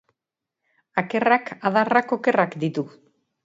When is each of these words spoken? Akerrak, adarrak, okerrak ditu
Akerrak, 1.03 1.53
adarrak, 1.73 2.17
okerrak 2.21 2.61
ditu 2.67 2.89